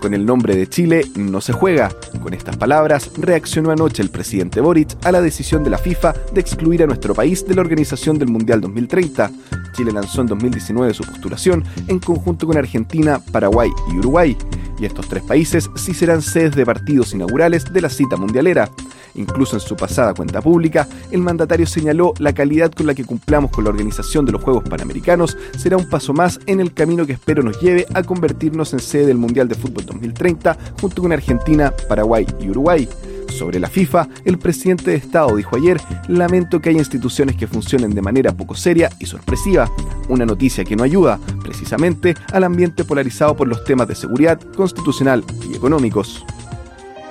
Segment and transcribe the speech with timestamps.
[0.00, 1.90] Con el nombre de Chile no se juega.
[2.22, 6.40] Con estas palabras reaccionó anoche el presidente Boric a la decisión de la FIFA de
[6.40, 9.30] excluir a nuestro país de la organización del Mundial 2030.
[9.74, 14.36] Chile lanzó en 2019 su postulación en conjunto con Argentina, Paraguay y Uruguay.
[14.78, 18.70] Y estos tres países sí serán sedes de partidos inaugurales de la cita mundialera.
[19.14, 23.50] Incluso en su pasada cuenta pública, el mandatario señaló la calidad con la que cumplamos
[23.50, 27.12] con la organización de los Juegos Panamericanos será un paso más en el camino que
[27.12, 31.72] espero nos lleve a convertirnos en sede del Mundial de Fútbol 2030 junto con Argentina,
[31.88, 32.88] Paraguay y Uruguay.
[33.30, 37.94] Sobre la FIFA, el presidente de Estado dijo ayer, lamento que haya instituciones que funcionen
[37.94, 39.70] de manera poco seria y sorpresiva,
[40.08, 45.24] una noticia que no ayuda, precisamente, al ambiente polarizado por los temas de seguridad, constitucional
[45.48, 46.24] y económicos.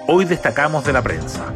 [0.08, 1.54] Hoy destacamos de la prensa.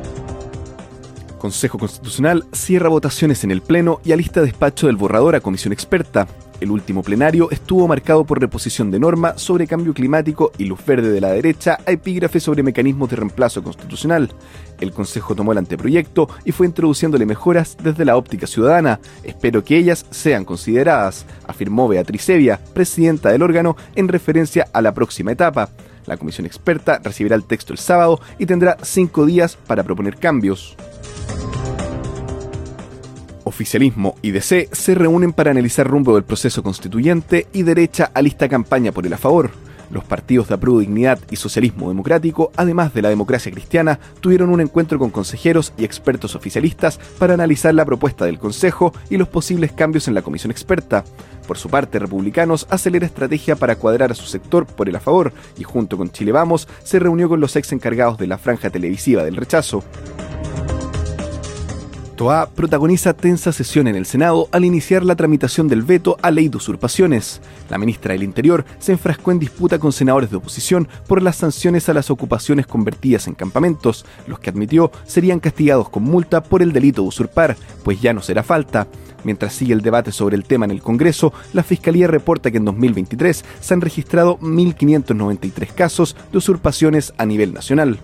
[1.44, 6.25] Consejo Constitucional cierra votaciones en el Pleno y alista despacho del borrador a comisión experta.
[6.61, 11.11] El último plenario estuvo marcado por reposición de norma sobre cambio climático y luz verde
[11.11, 14.31] de la derecha a epígrafe sobre mecanismos de reemplazo constitucional.
[14.80, 19.02] El Consejo tomó el anteproyecto y fue introduciéndole mejoras desde la óptica ciudadana.
[19.25, 24.94] Espero que ellas sean consideradas, afirmó Beatriz Evia, presidenta del órgano, en referencia a la
[24.94, 25.67] próxima etapa.
[26.05, 30.77] La comisión experta recibirá el texto el sábado y tendrá cinco días para proponer cambios.
[33.54, 38.92] Oficialismo y DC se reúnen para analizar rumbo del proceso constituyente y derecha alista campaña
[38.92, 39.52] por el a favor.
[39.92, 44.60] Los partidos de Apruebo Dignidad y Socialismo Democrático, además de la democracia cristiana, tuvieron un
[44.60, 49.72] encuentro con consejeros y expertos oficialistas para analizar la propuesta del Consejo y los posibles
[49.72, 51.04] cambios en la comisión experta.
[51.48, 55.32] Por su parte, Republicanos acelera estrategia para cuadrar a su sector por el a favor
[55.60, 59.23] y junto con Chile Vamos se reunió con los ex encargados de la franja televisiva
[59.23, 59.83] del rechazo.
[62.23, 66.48] Toa protagoniza tensa sesión en el Senado al iniciar la tramitación del veto a ley
[66.48, 67.42] de usurpaciones.
[67.70, 71.89] La ministra del Interior se enfrascó en disputa con senadores de oposición por las sanciones
[71.89, 76.72] a las ocupaciones convertidas en campamentos, los que admitió serían castigados con multa por el
[76.72, 78.88] delito de usurpar, pues ya no será falta.
[79.26, 82.64] Mientras sigue el debate sobre el tema en el Congreso, la Fiscalía reporta que en
[82.64, 88.00] 2023 se han registrado 1.593 casos de usurpaciones a nivel nacional.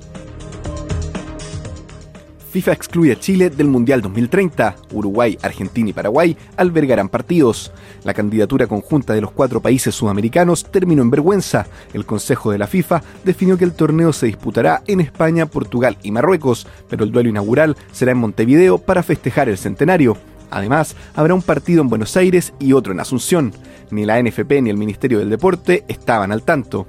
[2.50, 4.76] FIFA excluye a Chile del Mundial 2030.
[4.94, 7.72] Uruguay, Argentina y Paraguay albergarán partidos.
[8.04, 11.68] La candidatura conjunta de los cuatro países sudamericanos terminó en vergüenza.
[11.94, 16.12] El Consejo de la FIFA definió que el torneo se disputará en España, Portugal y
[16.12, 20.18] Marruecos, pero el duelo inaugural será en Montevideo para festejar el centenario.
[20.50, 23.54] Además, habrá un partido en Buenos Aires y otro en Asunción.
[23.92, 26.88] Ni la NFP ni el Ministerio del Deporte estaban al tanto.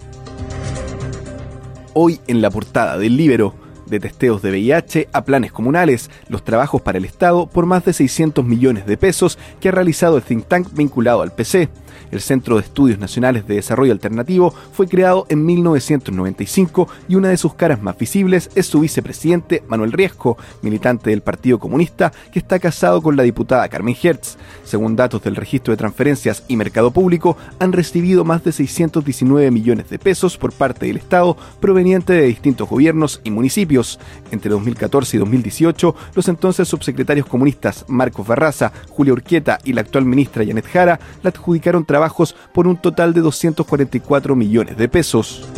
[1.93, 6.81] Hoy en la portada del Libero de testeos de VIH a planes comunales, los trabajos
[6.81, 10.47] para el Estado por más de 600 millones de pesos que ha realizado el think
[10.47, 11.69] tank vinculado al PC.
[12.11, 17.37] El Centro de Estudios Nacionales de Desarrollo Alternativo fue creado en 1995 y una de
[17.37, 22.59] sus caras más visibles es su vicepresidente Manuel Riesco, militante del Partido Comunista que está
[22.59, 24.37] casado con la diputada Carmen Hertz.
[24.65, 29.91] Según datos del Registro de Transferencias y Mercado Público, han recibido más de 619 millones
[29.91, 33.99] de pesos por parte del Estado proveniente de distintos gobiernos y municipios.
[34.31, 40.05] Entre 2014 y 2018, los entonces subsecretarios comunistas Marcos Barraza, Julia Urquieta y la actual
[40.05, 45.49] ministra Janet Jara la adjudicaron trabajos por un total de 244 millones de pesos.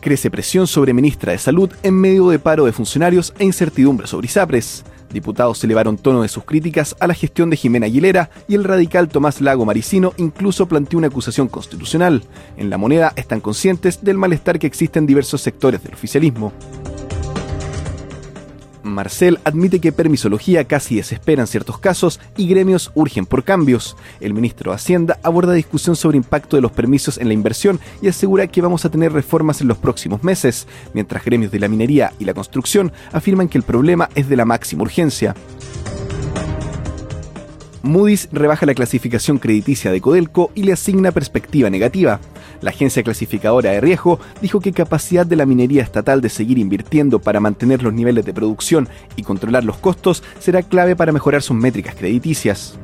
[0.00, 4.26] Crece presión sobre ministra de Salud en medio de paro de funcionarios e incertidumbre sobre
[4.26, 4.84] ISAPRES.
[5.10, 9.08] Diputados elevaron tono de sus críticas a la gestión de Jimena Aguilera y el radical
[9.08, 12.22] Tomás Lago Maricino incluso planteó una acusación constitucional.
[12.56, 16.52] En la moneda están conscientes del malestar que existe en diversos sectores del oficialismo.
[18.98, 23.96] Marcel admite que permisología casi desespera en ciertos casos y gremios urgen por cambios.
[24.20, 28.08] El ministro de Hacienda aborda discusión sobre impacto de los permisos en la inversión y
[28.08, 32.12] asegura que vamos a tener reformas en los próximos meses, mientras gremios de la minería
[32.18, 35.36] y la construcción afirman que el problema es de la máxima urgencia.
[37.82, 42.18] Moody's rebaja la clasificación crediticia de Codelco y le asigna perspectiva negativa.
[42.60, 47.20] La agencia clasificadora de riesgo dijo que capacidad de la minería estatal de seguir invirtiendo
[47.20, 51.56] para mantener los niveles de producción y controlar los costos será clave para mejorar sus
[51.56, 52.78] métricas crediticias.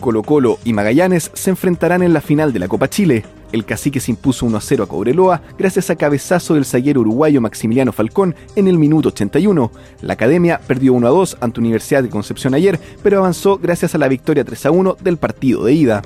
[0.00, 3.24] Colo Colo y Magallanes se enfrentarán en la final de la Copa Chile.
[3.52, 7.40] El cacique se impuso 1 a 0 a Cobreloa gracias a cabezazo del zaguero uruguayo
[7.40, 9.70] Maximiliano Falcón en el minuto 81.
[10.02, 13.98] La academia perdió 1 a 2 ante Universidad de Concepción ayer, pero avanzó gracias a
[13.98, 16.02] la victoria 3 a 1 del partido de ida.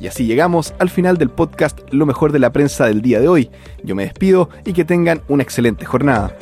[0.00, 3.28] Y así llegamos al final del podcast Lo mejor de la prensa del día de
[3.28, 3.50] hoy.
[3.82, 6.36] Yo me despido y que tengan una excelente jornada.